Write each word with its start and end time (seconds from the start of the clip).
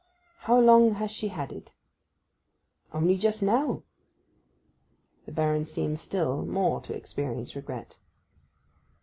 'How 0.45 0.59
long 0.59 0.93
has 0.95 1.11
she 1.11 1.27
had 1.27 1.51
it?' 1.51 1.73
'Only 2.91 3.17
just 3.17 3.43
now.' 3.43 3.83
The 5.27 5.31
Baron 5.31 5.67
seemed 5.67 5.99
still 5.99 6.43
more 6.43 6.81
to 6.81 6.95
experience 6.95 7.55
regret. 7.55 7.99